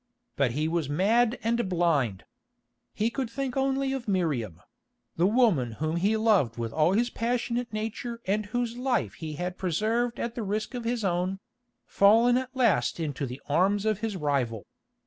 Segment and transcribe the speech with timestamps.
[0.35, 2.25] But he was mad and blind.
[2.91, 8.19] He could think only of Miriam—the woman whom he loved with all his passionate nature
[8.25, 13.27] and whose life he had preserved at the risk of his own—fallen at last into
[13.27, 14.65] the arms of his rival.